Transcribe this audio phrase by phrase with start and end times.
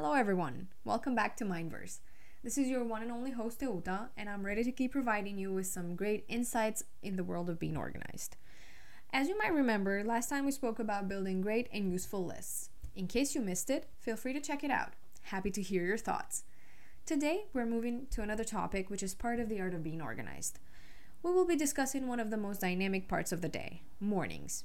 [0.00, 0.68] Hello, everyone.
[0.84, 1.98] Welcome back to Mindverse.
[2.44, 5.52] This is your one and only host, Teuta, and I'm ready to keep providing you
[5.52, 8.36] with some great insights in the world of being organized.
[9.12, 12.70] As you might remember, last time we spoke about building great and useful lists.
[12.94, 14.92] In case you missed it, feel free to check it out.
[15.22, 16.44] Happy to hear your thoughts.
[17.04, 20.60] Today, we're moving to another topic which is part of the art of being organized.
[21.24, 24.62] We will be discussing one of the most dynamic parts of the day mornings.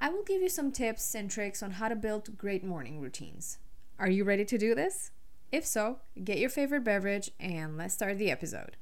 [0.00, 3.58] I will give you some tips and tricks on how to build great morning routines.
[4.04, 5.12] Are you ready to do this?
[5.50, 8.76] If so, get your favorite beverage and let's start the episode.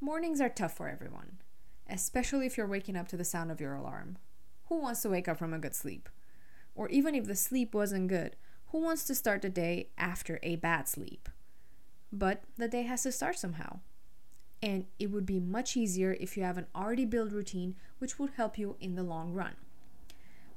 [0.00, 1.38] Mornings are tough for everyone,
[1.90, 4.18] especially if you're waking up to the sound of your alarm.
[4.66, 6.08] Who wants to wake up from a good sleep?
[6.76, 8.36] Or even if the sleep wasn't good,
[8.68, 11.28] who wants to start the day after a bad sleep?
[12.12, 13.80] But the day has to start somehow.
[14.62, 18.30] And it would be much easier if you have an already built routine which would
[18.36, 19.56] help you in the long run.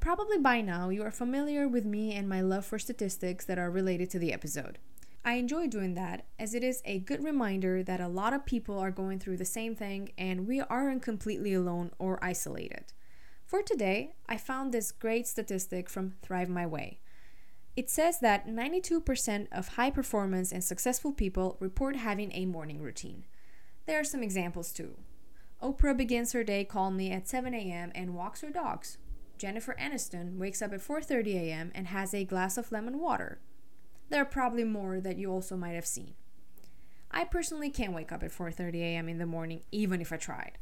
[0.01, 3.69] Probably by now, you are familiar with me and my love for statistics that are
[3.69, 4.79] related to the episode.
[5.23, 8.79] I enjoy doing that as it is a good reminder that a lot of people
[8.79, 12.93] are going through the same thing and we aren't completely alone or isolated.
[13.45, 16.99] For today, I found this great statistic from Thrive My Way.
[17.75, 23.25] It says that 92% of high performance and successful people report having a morning routine.
[23.85, 24.95] There are some examples too.
[25.61, 27.91] Oprah begins her day calmly at 7 a.m.
[27.93, 28.97] and walks her dogs,
[29.41, 31.71] Jennifer Aniston wakes up at 4:30 a.m.
[31.73, 33.41] and has a glass of lemon water.
[34.09, 36.13] There are probably more that you also might have seen.
[37.09, 39.09] I personally can't wake up at 4:30 a.m.
[39.09, 40.59] in the morning even if I tried.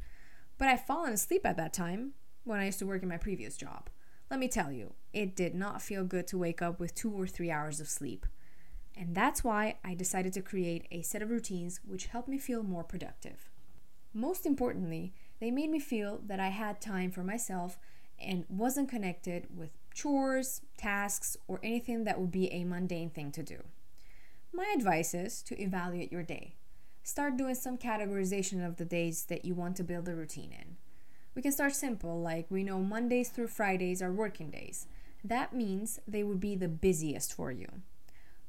[0.57, 2.13] But I've fallen asleep at that time
[2.45, 3.89] when I used to work in my previous job.
[4.31, 7.28] Let me tell you, it did not feel good to wake up with 2 or
[7.28, 8.25] 3 hours of sleep.
[8.95, 12.63] And that's why I decided to create a set of routines which helped me feel
[12.63, 13.50] more productive.
[14.13, 17.78] Most importantly, they made me feel that I had time for myself
[18.22, 23.44] and wasn't connected with chores, tasks, or anything that would be a mundane thing to
[23.44, 23.63] do.
[24.53, 26.56] My advice is to evaluate your day.
[27.03, 30.78] Start doing some categorization of the days that you want to build a routine in.
[31.35, 34.88] We can start simple, like we know Mondays through Fridays are working days.
[35.24, 37.68] That means they would be the busiest for you,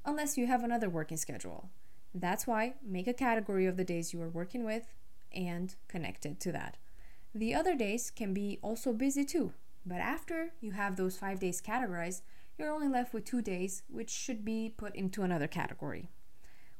[0.04, 1.70] unless you have another working schedule.
[2.14, 4.94] That's why make a category of the days you are working with
[5.32, 6.76] and connected to that.
[7.34, 9.52] The other days can be also busy too,
[9.86, 12.22] but after you have those five days categorized,
[12.58, 16.10] you're only left with two days, which should be put into another category.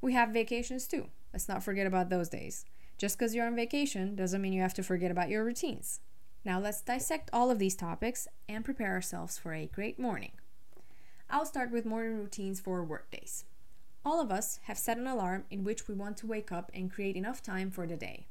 [0.01, 1.07] We have vacations too.
[1.33, 2.65] Let's not forget about those days.
[2.99, 6.01] Just because you're on vacation doesn't mean you have to forget about your routines.
[6.45, 10.33] Now let's dissect all of these topics and prepare ourselves for a great morning.
[11.31, 13.45] I'll start with morning routines for workdays.
[14.05, 16.91] All of us have set an alarm in which we want to wake up and
[16.91, 18.27] create enough time for the day.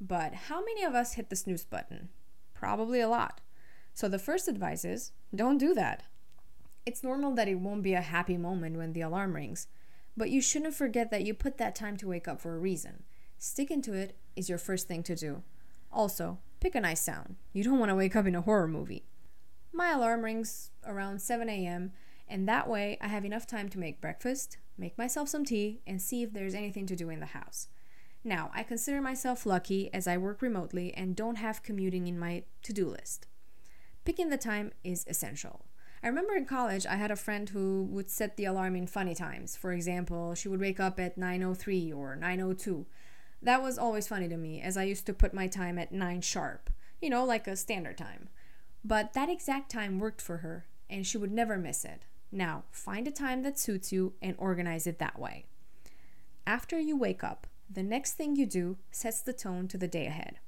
[0.00, 2.08] But how many of us hit the snooze button?
[2.54, 3.40] Probably a lot.
[3.94, 6.04] So the first advice is don't do that.
[6.86, 9.66] It's normal that it won't be a happy moment when the alarm rings,
[10.16, 13.02] but you shouldn't forget that you put that time to wake up for a reason.
[13.38, 15.42] Sticking to it is your first thing to do.
[15.92, 17.36] Also, pick a nice sound.
[17.52, 19.04] You don't want to wake up in a horror movie.
[19.72, 21.92] My alarm rings around 7 a.m.,
[22.28, 26.00] and that way I have enough time to make breakfast, make myself some tea, and
[26.00, 27.68] see if there's anything to do in the house.
[28.24, 32.44] Now, I consider myself lucky as I work remotely and don't have commuting in my
[32.62, 33.26] to do list.
[34.04, 35.64] Picking the time is essential.
[36.02, 39.14] I remember in college I had a friend who would set the alarm in funny
[39.14, 39.56] times.
[39.56, 42.86] For example, she would wake up at 9:03 or 9:02.
[43.42, 46.20] That was always funny to me as I used to put my time at 9
[46.20, 48.28] sharp, you know, like a standard time.
[48.84, 52.04] But that exact time worked for her and she would never miss it.
[52.30, 55.46] Now, find a time that suits you and organize it that way.
[56.46, 60.06] After you wake up, the next thing you do sets the tone to the day
[60.06, 60.38] ahead.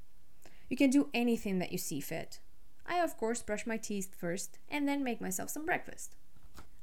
[0.69, 2.41] You can do anything that you see fit.
[2.87, 6.17] I, of course, brush my teeth first and then make myself some breakfast.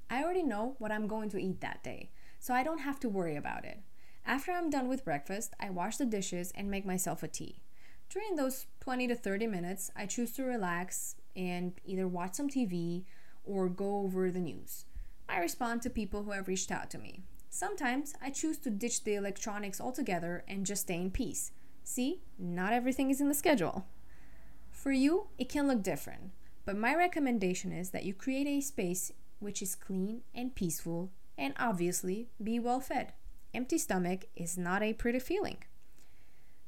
[0.10, 3.10] I already know what I'm going to eat that day, so I don't have to
[3.10, 3.80] worry about it.
[4.25, 7.60] After I'm done with breakfast, I wash the dishes and make myself a tea.
[8.10, 13.04] During those 20 to 30 minutes, I choose to relax and either watch some TV
[13.44, 14.86] or go over the news.
[15.30, 17.24] I respond to people who have reached out to me.
[17.49, 21.51] Sometimes I choose to ditch the electronics altogether and just stay in peace.
[21.83, 23.85] See, not everything is in the schedule.
[24.71, 26.31] For you, it can look different,
[26.65, 31.53] but my recommendation is that you create a space which is clean and peaceful and
[31.57, 33.13] obviously be well fed.
[33.53, 35.57] Empty stomach is not a pretty feeling.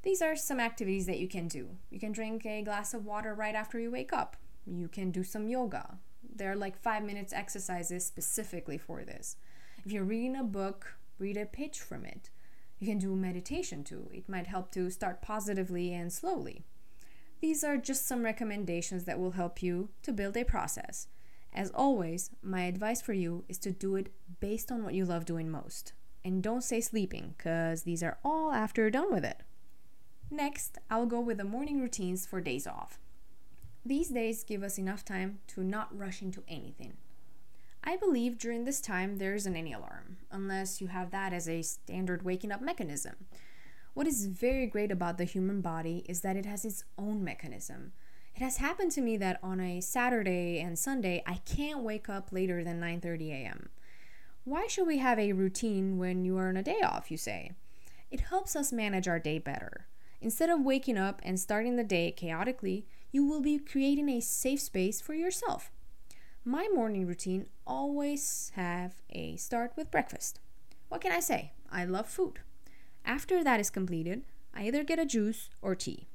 [0.04, 1.72] These are some activities that you can do.
[1.90, 4.38] You can drink a glass of water right after you wake up.
[4.66, 5.98] You can do some yoga.
[6.36, 9.36] There are like five minutes exercises specifically for this.
[9.86, 12.30] If you're reading a book, read a page from it.
[12.80, 14.10] You can do meditation too.
[14.14, 16.64] It might help to start positively and slowly.
[17.42, 21.08] These are just some recommendations that will help you to build a process.
[21.54, 25.26] As always, my advice for you is to do it based on what you love
[25.26, 25.94] doing most.
[26.24, 29.42] And don't say sleeping, because these are all after you're done with it.
[30.30, 33.00] Next, I'll go with the morning routines for days off.
[33.86, 36.98] These days give us enough time to not rush into anything.
[37.84, 41.62] I believe during this time there isn't any alarm, unless you have that as a
[41.62, 43.16] standard waking up mechanism.
[43.94, 47.94] What is very great about the human body is that it has its own mechanism.
[48.36, 52.32] It has happened to me that on a Saturday and Sunday I can't wake up
[52.32, 53.70] later than 9:30 a.m.
[54.44, 57.52] Why should we have a routine when you are on a day off, you say?
[58.12, 59.88] It helps us manage our day better.
[60.22, 64.62] Instead of waking up and starting the day chaotically, you will be creating a safe
[64.62, 65.72] space for yourself.
[66.50, 70.40] My morning routine always have a start with breakfast.
[70.88, 71.52] What can I say?
[71.72, 72.40] I love food.
[73.06, 76.08] After that is completed, I either get a juice or tea.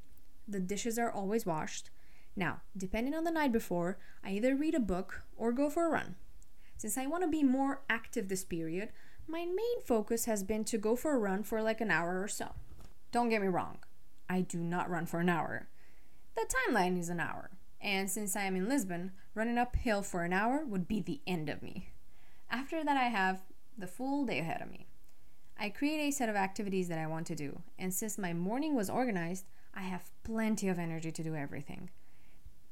[0.48, 1.90] The dishes are always washed.
[2.34, 5.90] Now, depending on the night before, I either read a book or go for a
[5.90, 6.16] run.
[6.78, 8.88] Since I want to be more active this period,
[9.28, 12.26] my main focus has been to go for a run for like an hour or
[12.26, 12.56] so.
[13.12, 13.78] Don't get me wrong,
[14.28, 15.68] I do not run for an hour.
[16.34, 17.50] The timeline is an hour,
[17.84, 21.50] and since I am in Lisbon, running uphill for an hour would be the end
[21.50, 21.90] of me.
[22.50, 23.42] After that, I have
[23.76, 24.86] the full day ahead of me.
[25.58, 28.74] I create a set of activities that I want to do, and since my morning
[28.74, 29.44] was organized,
[29.74, 31.90] I have plenty of energy to do everything.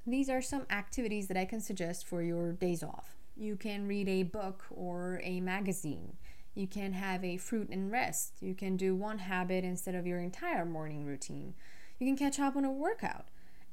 [0.06, 3.16] These are some activities that I can suggest for your days off.
[3.36, 6.16] You can read a book or a magazine.
[6.54, 8.34] You can have a fruit and rest.
[8.40, 11.54] You can do one habit instead of your entire morning routine.
[11.98, 13.26] You can catch up on a workout.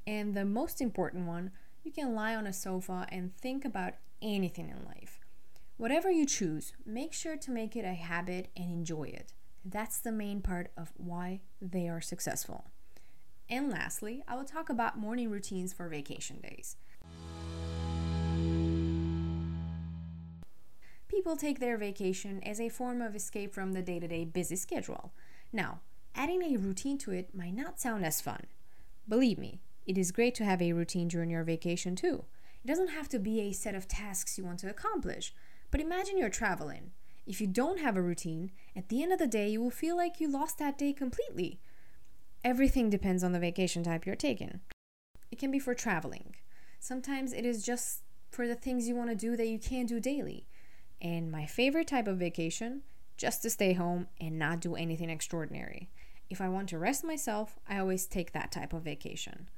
[0.09, 1.51] And the most important one,
[1.83, 5.19] you can lie on a sofa and think about anything in life.
[5.77, 9.33] Whatever you choose, make sure to make it a habit and enjoy it.
[9.63, 12.71] That's the main part of why they are successful.
[13.51, 16.75] And lastly, I will talk about morning routines for vacation days.
[21.07, 24.55] People take their vacation as a form of escape from the day to day busy
[24.55, 25.13] schedule.
[25.53, 25.81] Now,
[26.15, 28.47] adding a routine to it might not sound as fun.
[29.07, 29.59] Believe me,
[29.89, 32.23] it is great to have a routine during your vacation too.
[32.63, 35.33] It doesn't have to be a set of tasks you want to accomplish,
[35.71, 36.91] but imagine you're traveling.
[37.25, 39.97] If you don't have a routine, at the end of the day, you will feel
[39.97, 41.59] like you lost that day completely.
[42.43, 44.59] Everything depends on the vacation type you're taking.
[45.31, 46.35] It can be for traveling.
[46.79, 49.99] Sometimes it is just for the things you want to do that you can't do
[49.99, 50.45] daily.
[51.01, 52.83] And my favorite type of vacation,
[53.17, 55.89] just to stay home and not do anything extraordinary.
[56.29, 59.49] If I want to rest myself, I always take that type of vacation.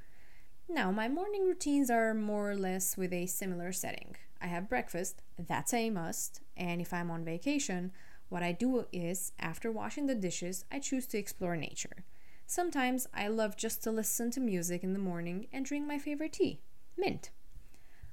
[0.73, 4.15] Now, my morning routines are more or less with a similar setting.
[4.41, 7.91] I have breakfast, that's a must, and if I'm on vacation,
[8.29, 12.05] what I do is, after washing the dishes, I choose to explore nature.
[12.47, 16.31] Sometimes I love just to listen to music in the morning and drink my favorite
[16.31, 16.61] tea,
[16.97, 17.31] mint.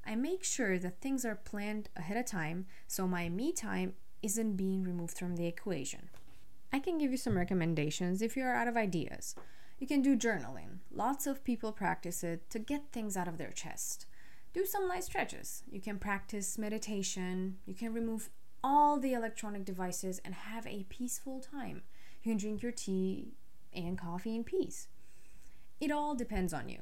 [0.05, 4.57] I make sure that things are planned ahead of time so my me time isn't
[4.57, 6.09] being removed from the equation.
[6.73, 9.37] I can give you some recommendations if you are out of ideas.
[9.79, 10.79] You can do journaling.
[10.91, 14.07] Lots of people practice it to get things out of their chest.
[14.53, 15.63] Do some light stretches.
[15.71, 17.59] You can practice meditation.
[17.65, 18.31] You can remove
[18.65, 21.83] all the electronic devices and have a peaceful time.
[22.23, 23.35] You can drink your tea
[23.73, 24.89] and coffee in peace.
[25.81, 26.81] It all depends on you.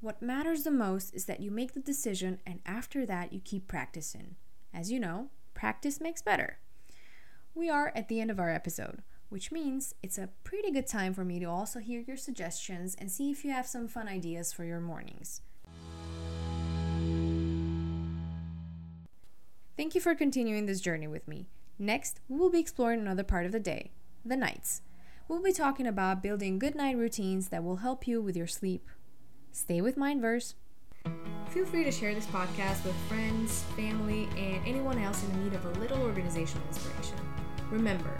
[0.00, 3.68] What matters the most is that you make the decision and after that you keep
[3.68, 4.36] practicing.
[4.72, 6.58] As you know, practice makes better.
[7.54, 11.14] We are at the end of our episode, which means it's a pretty good time
[11.14, 14.52] for me to also hear your suggestions and see if you have some fun ideas
[14.52, 15.40] for your mornings.
[19.74, 21.48] Thank you for continuing this journey with me.
[21.78, 24.82] Next, we will be exploring another part of the day the nights.
[25.28, 28.86] We'll be talking about building good night routines that will help you with your sleep,
[29.50, 30.52] stay with Mindverse.
[31.48, 35.64] Feel free to share this podcast with friends, family, and anyone else in need of
[35.64, 37.16] a little organizational inspiration.
[37.70, 38.14] Remember,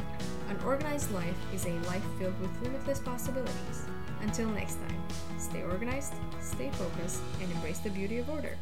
[0.52, 3.87] an organized life is a life filled with limitless possibilities.
[4.21, 5.02] Until next time,
[5.38, 8.59] stay organized, stay focused, and embrace the beauty of order.